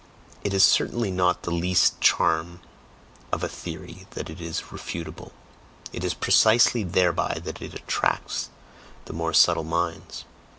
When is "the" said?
1.43-1.51, 9.05-9.13